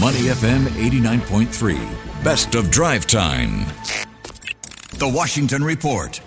[0.00, 2.24] Money FM 89.3.
[2.24, 3.64] Best of drive time.
[4.94, 6.20] The Washington Report.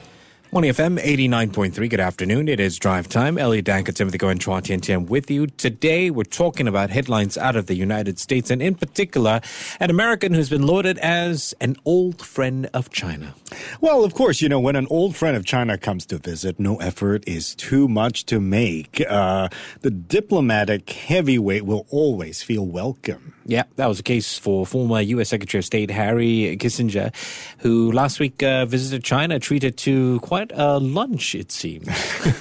[0.54, 1.90] Money FM 89.3.
[1.90, 2.48] Good afternoon.
[2.48, 3.38] It is drive time.
[3.38, 5.48] Elliot Danker, Timothy Goh, and Chua Tian with you.
[5.48, 9.42] Today, we're talking about headlines out of the United States, and in particular,
[9.82, 13.36] an American who's been lauded as an old friend of China.
[13.82, 16.78] Well, of course, you know, when an old friend of China comes to visit, no
[16.78, 19.04] effort is too much to make.
[19.08, 19.50] Uh,
[19.82, 23.34] the diplomatic heavyweight will always feel welcome.
[23.50, 25.30] Yeah, that was the case for former U.S.
[25.30, 27.14] Secretary of State Henry Kissinger,
[27.60, 31.88] who last week uh, visited China, treated to quite a lunch, it seems.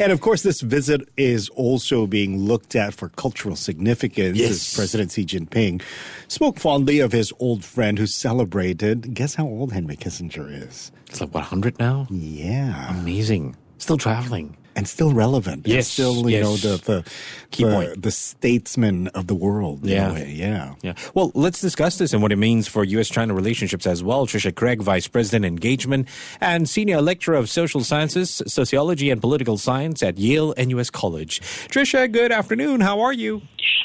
[0.00, 4.36] and of course, this visit is also being looked at for cultural significance.
[4.36, 4.50] Yes.
[4.50, 5.82] As President Xi Jinping
[6.26, 9.14] spoke fondly of his old friend who celebrated.
[9.14, 10.92] Guess how old Henry Kissinger is?
[11.08, 12.06] It's like, what, 100 now?
[12.10, 12.90] Yeah.
[13.00, 13.56] Amazing.
[13.78, 14.56] Still traveling.
[14.76, 15.68] and still relevant.
[15.68, 16.42] Yes, It's still, you yes.
[16.44, 17.04] know, the the,
[17.52, 18.02] Key the, point.
[18.02, 19.84] the statesman of the world.
[19.84, 20.12] in a Yeah.
[20.12, 20.32] way.
[20.36, 20.74] yeah.
[20.82, 20.94] Yeah.
[21.14, 23.08] Well, let's discuss this and what it means for U.S.
[23.08, 24.26] China relationships as well.
[24.26, 26.08] Trisha Craig, Vice President Engagement
[26.40, 31.40] and Senior Lecturer of Social Sciences, Sociology, and Political Science at Yale NUS College.
[31.68, 32.80] Trisha, good afternoon.
[32.80, 33.42] How are you?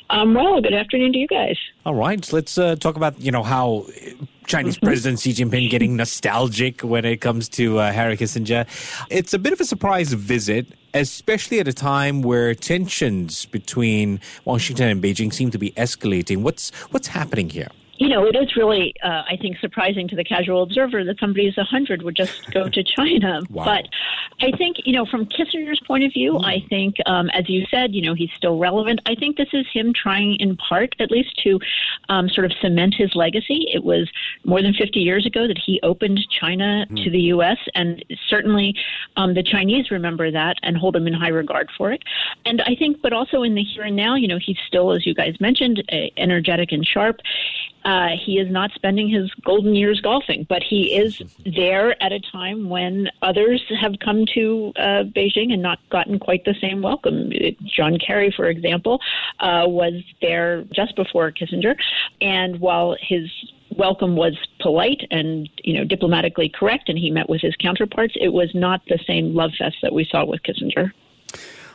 [0.09, 1.57] Um, well, good afternoon to you guys.
[1.85, 2.33] All right.
[2.33, 3.85] Let's uh, talk about, you know, how
[4.49, 8.65] Chinese President Xi Jinping getting nostalgic when it comes to uh, Henry Kissinger.
[9.11, 14.89] It's a bit of a surprise visit, especially at a time where tensions between Washington
[14.89, 16.37] and Beijing seem to be escalating.
[16.37, 17.67] What's what's happening here?
[17.99, 21.45] You know, it is really, uh, I think, surprising to the casual observer that somebody
[21.45, 23.41] who's 100 would just go to China.
[23.49, 23.65] Wow.
[23.65, 23.87] But
[24.41, 27.95] I think, you know, from Kissinger's point of view, I think, um, as you said,
[27.95, 29.01] you know, he's still relevant.
[29.05, 31.59] I think this is him trying, in part, at least, to
[32.09, 33.67] um, sort of cement his legacy.
[33.73, 34.09] It was
[34.45, 38.75] more than 50 years ago that he opened China to the U.S., and certainly
[39.17, 42.03] um, the Chinese remember that and hold him in high regard for it.
[42.45, 45.05] And I think, but also in the here and now, you know, he's still, as
[45.05, 47.19] you guys mentioned, uh, energetic and sharp.
[47.89, 51.19] Uh, he is not spending his golden years golfing, but he is
[51.55, 56.45] there at a time when others have come to uh, Beijing and not gotten quite
[56.45, 57.31] the same welcome.
[57.63, 58.99] John Kerry, for example,
[59.39, 61.75] uh, was there just before Kissinger,
[62.21, 63.27] and while his
[63.75, 68.29] welcome was polite and you know diplomatically correct, and he met with his counterparts, it
[68.29, 70.91] was not the same love fest that we saw with Kissinger.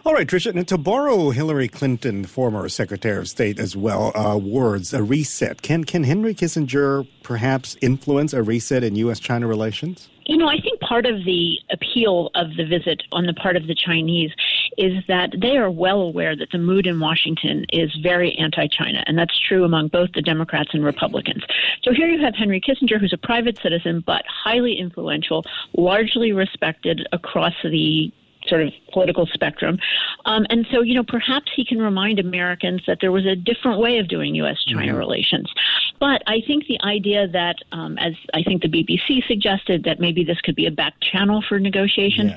[0.06, 0.54] All right, Trisha.
[0.54, 5.62] And to borrow Hillary Clinton, former Secretary of State, as well, uh, words, a reset.
[5.62, 10.10] Can can Henry Kissinger perhaps influence a reset in U.S.-China relations?
[10.26, 13.66] You know, I think part of the appeal of the visit on the part of
[13.66, 14.30] the Chinese
[14.76, 19.02] is that they are well aware that the mood in Washington is very anti China,
[19.06, 21.44] and that's true among both the Democrats and Republicans.
[21.82, 25.46] So here you have Henry Kissinger, who's a private citizen, but highly influential,
[25.78, 28.12] largely respected across the
[28.48, 29.78] sort of political spectrum.
[30.24, 33.80] Um, and so, you know, perhaps he can remind Americans that there was a different
[33.80, 34.62] way of doing U.S.
[34.64, 35.52] China relations.
[36.00, 40.24] But I think the idea that, um, as I think the BBC suggested, that maybe
[40.24, 42.32] this could be a back channel for negotiations.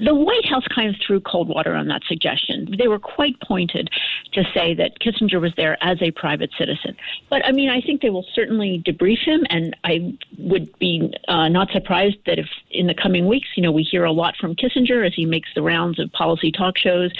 [0.00, 2.74] The White House kind of threw cold water on that suggestion.
[2.78, 3.90] They were quite pointed
[4.32, 6.96] to say that Kissinger was there as a private citizen.
[7.28, 11.48] But I mean, I think they will certainly debrief him, and I would be uh,
[11.48, 14.54] not surprised that if in the coming weeks, you know, we hear a lot from
[14.54, 17.12] Kissinger as he makes the rounds of policy talk shows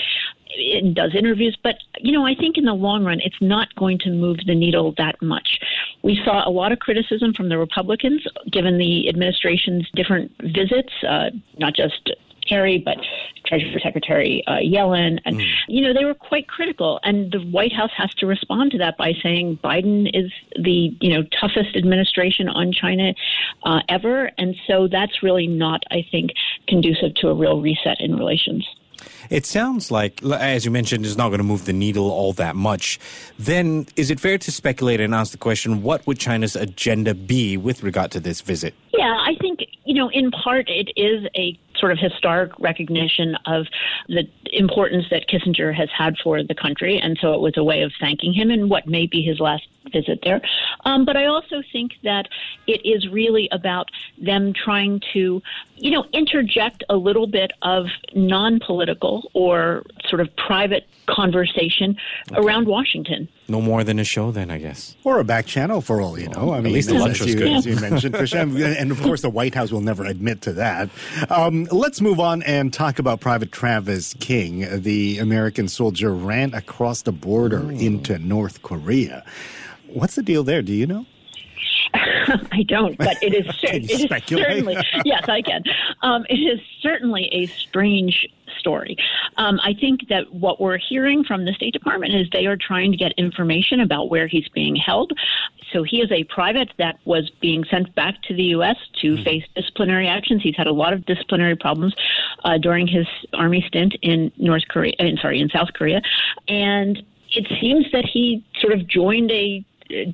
[0.56, 1.56] and does interviews.
[1.62, 4.54] But, you know, I think in the long run, it's not going to move the
[4.54, 5.58] needle that much.
[6.02, 11.30] We saw a lot of criticism from the Republicans given the administration's different visits, uh,
[11.58, 12.10] not just
[12.84, 12.98] But
[13.46, 15.18] Treasury Secretary uh, Yellen.
[15.24, 17.00] And, you know, they were quite critical.
[17.02, 21.10] And the White House has to respond to that by saying Biden is the, you
[21.10, 23.14] know, toughest administration on China
[23.64, 24.30] uh, ever.
[24.38, 26.30] And so that's really not, I think,
[26.68, 28.66] conducive to a real reset in relations.
[29.30, 32.54] It sounds like, as you mentioned, it's not going to move the needle all that
[32.54, 33.00] much.
[33.38, 37.56] Then, is it fair to speculate and ask the question, what would China's agenda be
[37.56, 38.74] with regard to this visit?
[38.92, 43.66] Yeah, I think, you know, in part it is a sort of historic recognition of
[44.06, 44.22] the
[44.52, 46.96] importance that Kissinger has had for the country.
[46.96, 49.66] And so it was a way of thanking him in what may be his last
[49.92, 50.40] visit there.
[50.84, 52.28] Um, but I also think that
[52.68, 55.42] it is really about them trying to,
[55.74, 61.96] you know, interject a little bit of non political or sort of private conversation
[62.32, 63.28] around Washington.
[63.48, 64.94] No more than a show, then, I guess.
[65.02, 66.52] Or a back channel for all you know.
[66.52, 67.52] I mean, at least the as lunch was you, good.
[67.52, 70.88] as you mentioned, And- and of course, the White House will never admit to that.
[71.28, 74.82] Um, let's move on and talk about Private Travis King.
[74.82, 79.24] The American soldier ran across the border into North Korea.
[79.86, 80.60] What's the deal there?
[80.62, 81.06] Do you know?
[82.52, 85.62] I don't, but it is, cer- it is certainly yes, I can.
[86.02, 88.26] Um, it is certainly a strange
[88.58, 88.96] story.
[89.38, 92.90] Um, I think that what we're hearing from the State Department is they are trying
[92.92, 95.12] to get information about where he's being held.
[95.72, 98.76] So he is a private that was being sent back to the U.S.
[99.00, 99.22] to Hmm.
[99.22, 100.42] face disciplinary actions.
[100.42, 101.94] He's had a lot of disciplinary problems
[102.44, 104.92] uh, during his army stint in North Korea.
[104.98, 106.02] uh, sorry, in South Korea,
[106.48, 107.02] and
[107.34, 109.64] it seems that he sort of joined a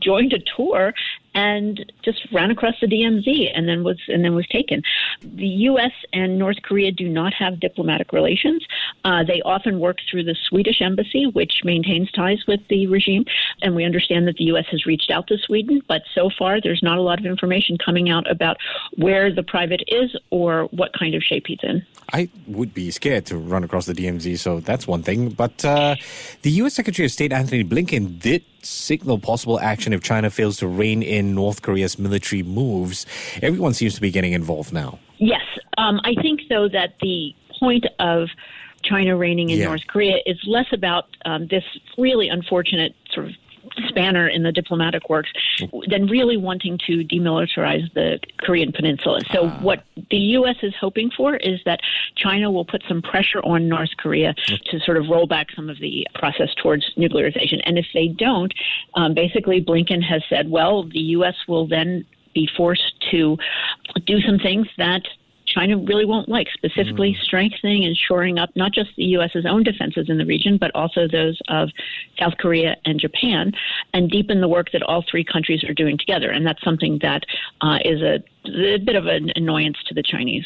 [0.00, 0.93] joined a tour
[1.38, 4.82] and just ran across the DMZ and then was and then was taken.
[5.23, 5.93] The U.S.
[6.12, 8.67] and North Korea do not have diplomatic relations.
[9.05, 13.25] Uh, they often work through the Swedish embassy, which maintains ties with the regime,
[13.62, 14.67] and we understand that the U.S.
[14.73, 18.11] has reached out to Sweden, but so far there's not a lot of information coming
[18.11, 18.56] out about
[18.96, 21.87] where the private is or what kind of shape he's in.
[22.12, 25.29] I would be scared to run across the DMZ, so that's one thing.
[25.31, 25.94] But uh,
[26.43, 26.75] the U.S.
[26.75, 31.34] Secretary of State Antony Blinken did signal possible action if China fails to rein in
[31.34, 33.06] North Korea's military moves.
[33.42, 34.98] Everyone seems to be getting involved now.
[35.18, 35.42] Yes.
[35.78, 38.28] Um, I think, though, that the point of
[38.82, 39.66] China reining in Yeah.
[39.66, 41.64] North Korea is less about um, this
[41.96, 43.32] really unfortunate sort of
[43.98, 45.30] spanner in the diplomatic works
[45.88, 49.20] than really wanting to demilitarize the Korean Peninsula.
[49.32, 50.56] So, what the U.S.
[50.62, 51.80] is hoping for is that
[52.16, 54.34] China will put some pressure on North Korea
[54.66, 57.60] to sort of roll back some of the process towards nuclearization.
[57.64, 58.52] And if they don't,
[58.94, 61.34] um, basically, Blinken has said, well, the U.S.
[61.48, 62.04] will then
[62.34, 63.36] be forced to
[64.06, 65.02] do some things that
[65.58, 70.08] China really won't like, specifically strengthening and shoring up not just the U.S.'s own defenses
[70.08, 71.70] in the region, but also those of
[72.19, 73.52] South Korea and Japan,
[73.93, 76.31] and deepen the work that all three countries are doing together.
[76.31, 77.25] And that's something that
[77.60, 80.44] uh, is a, a bit of an annoyance to the Chinese.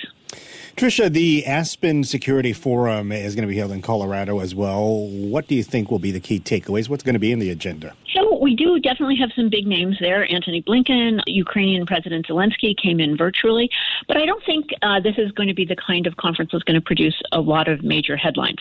[0.76, 5.06] Trisha, the Aspen Security Forum is going to be held in Colorado as well.
[5.06, 6.88] What do you think will be the key takeaways?
[6.88, 7.94] What's going to be in the agenda?
[8.42, 10.28] We do definitely have some big names there.
[10.28, 13.70] Antony Blinken, Ukrainian President Zelensky came in virtually,
[14.08, 16.64] but I don't think uh, this is going to be the kind of conference that's
[16.64, 18.58] going to produce a lot of major headlines.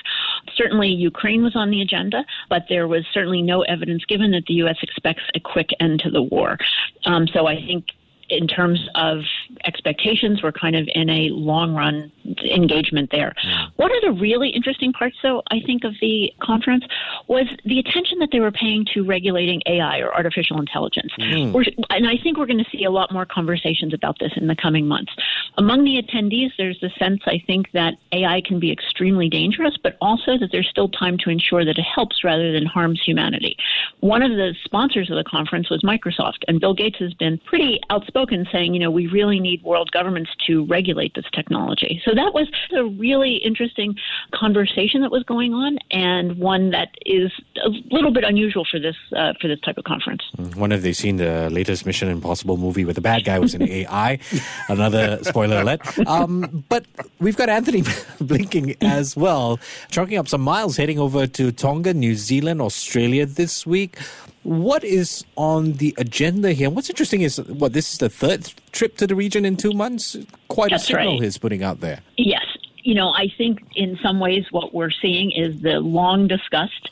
[0.56, 4.54] Certainly, Ukraine was on the agenda, but there was certainly no evidence given that the
[4.66, 4.78] U.S.
[4.84, 6.60] expects a quick end to the war.
[7.08, 7.88] Um, so I think
[8.32, 9.20] in terms of
[9.66, 12.12] expectations, we're kind of in a long run
[12.44, 13.34] engagement there.
[13.76, 16.86] One of the really interesting parts, though, I think, of the conference
[17.28, 21.12] was the attention that they were paying to regulating AI or artificial intelligence.
[21.18, 21.52] Hmm.
[21.52, 24.48] We're, and I think we're going to see a lot more conversations about this in
[24.48, 25.12] the coming months.
[25.58, 29.98] Among the attendees, there's a sense, I think, that AI can be extremely dangerous, but
[30.02, 33.58] also that there's still time to ensure that it helps rather than harms humanity.
[34.00, 37.80] One of the sponsors of the conference was Microsoft, and Bill Gates has been pretty
[37.90, 42.02] outspoken saying, you know, we really need world governments to regulate this technology.
[42.06, 43.96] So that was a really interesting
[44.34, 47.32] conversation that was going on, and one that is
[47.64, 50.24] a little bit unusual for this uh, for this type of conference.
[50.56, 53.64] When have they seen the latest Mission Impossible movie where the bad guy was an
[53.64, 54.20] AI?
[54.70, 56.08] Another spoiler alert.
[56.08, 56.86] Um, but
[57.20, 57.84] we've got Antony
[58.22, 59.60] blinking as well,
[59.90, 63.98] chalking up some miles heading over to Tonga, New Zealand, Australia this week.
[64.44, 66.70] What is on the agenda here?
[66.70, 70.18] What's interesting is what this is the third trip to the region in two months.
[70.48, 71.22] Quite That's a signal right.
[71.24, 72.00] he's putting out there.
[72.18, 72.46] Yes.
[72.84, 76.90] You know, I think in some ways what we're seeing is the long discussed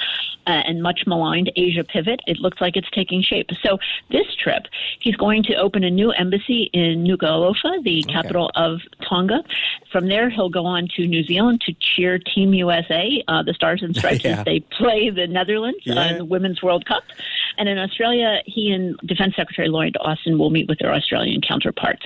[0.49, 2.19] uh, and much maligned Asia pivot.
[2.25, 3.49] It looks like it's taking shape.
[3.61, 3.77] So
[4.09, 4.63] this trip,
[4.99, 9.43] he's going to open a new embassy in Nuku'alofa, the capital of Tonga.
[9.91, 13.83] From there, he'll go on to New Zealand to cheer Team USA, uh, the Stars
[13.83, 14.39] and Stripes, Yeah.
[14.39, 16.11] as they play the Netherlands uh, Yeah.
[16.11, 17.03] in the Women's World Cup.
[17.59, 22.05] And in Australia, he and Defense Secretary Lloyd Austin will meet with their Australian counterparts.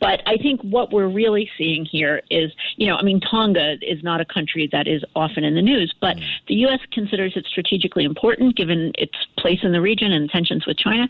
[0.00, 4.02] But I think what we're really seeing here is, you know, I mean, Tonga is
[4.04, 6.78] not a country that is often in the news, but the U.S.
[6.92, 11.08] considers it strategically important given its place in the region and tensions with China.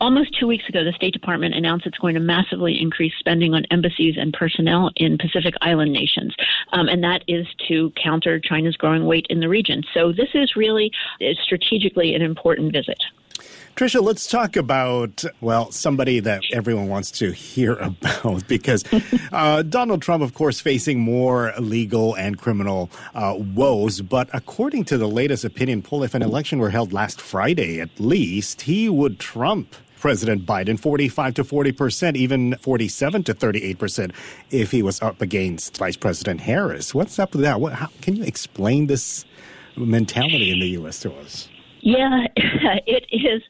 [0.00, 3.64] Almost two weeks ago, the State Department announced it's going to massively increase spending on
[3.70, 6.34] embassies and personnel in Pacific Island nations.
[6.72, 9.84] Um, and that is to counter China's growing weight in the region.
[9.94, 10.90] So this is really
[11.44, 12.98] strategically an important visit.
[13.76, 18.84] Trisha, let's talk about, well, somebody that everyone wants to hear about because
[19.32, 24.00] uh, Donald Trump, of course, facing more legal and criminal uh, woes.
[24.00, 28.00] But according to the latest opinion poll, if an election were held last Friday at
[28.00, 34.12] least, he would trump President Biden 45 to 40 percent, even 47 to 38 percent
[34.50, 36.94] if he was up against Vice President Harris.
[36.94, 37.60] What's up with that?
[37.60, 39.24] What, how, can you explain this
[39.76, 41.00] mentality in the U.S.
[41.00, 41.48] to us?
[41.80, 43.42] Yeah, it is,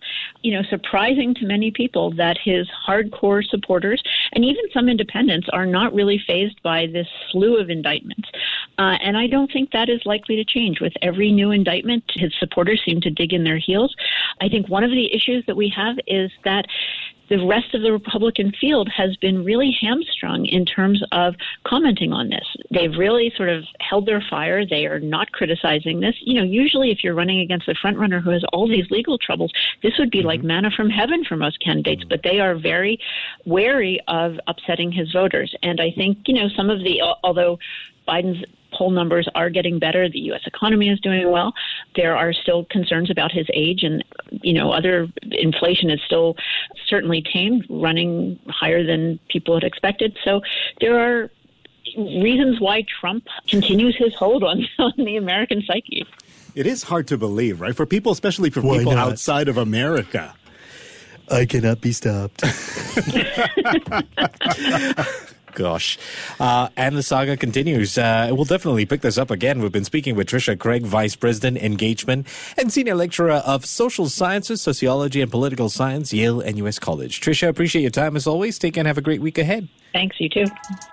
[0.43, 5.67] you know, surprising to many people that his hardcore supporters and even some independents are
[5.67, 8.29] not really fazed by this slew of indictments.
[8.79, 10.81] Uh, and I don't think that is likely to change.
[10.81, 13.95] With every new indictment, his supporters seem to dig in their heels.
[14.41, 16.67] I think one of the issues that we have is that
[17.29, 22.29] the rest of the Republican field has been really hamstrung in terms of commenting on
[22.29, 22.47] this.
[22.71, 24.65] They've really sort of held their fire.
[24.67, 26.15] They are not criticizing this.
[26.21, 29.53] You know, usually if you're running against a frontrunner who has all these legal troubles,
[29.83, 30.29] this would be mm-hmm.
[30.29, 32.99] like manna from heaven for most candidates, but they are very
[33.45, 35.55] wary of upsetting his voters.
[35.63, 37.59] And I think, you know, some of the, although
[38.07, 38.45] Biden's
[38.79, 40.09] poll numbers are getting better.
[40.09, 40.43] The U.S.
[40.47, 41.53] economy is doing well.
[41.97, 46.37] There are still concerns about his age, and you know, other inflation is still
[46.87, 50.17] certainly tamed, running higher than people had expected.
[50.25, 50.41] So
[50.81, 51.31] there are
[51.97, 56.07] reasons why Trump continues his hold on, on the American psyche.
[56.55, 57.75] It is hard to believe, right?
[57.75, 59.09] For people, especially for why people not?
[59.09, 60.35] outside of America.
[61.31, 62.43] I cannot be stopped.
[65.59, 65.99] Gosh.
[66.39, 67.99] Uh, and the saga continues.
[67.99, 69.61] Uh, we'll definitely pick this up again.
[69.61, 74.63] We've been speaking with Trisha Craig, Vice President, Engagement, and Senior Lecturer of Social Sciences,
[74.63, 77.21] Sociology, and Political Science, Yale NUS College.
[77.21, 78.57] Trisha, appreciate your time as always.
[78.57, 79.69] Take care and have a great week ahead.
[79.93, 80.45] Thanks, you too.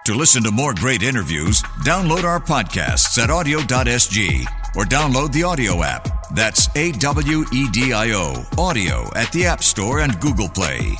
[0.06, 4.46] To listen to more great interviews, download our podcasts at audio.sg
[4.76, 6.08] or download the audio app.
[6.34, 10.96] That's A W E D I O, audio at the App Store and Google Play.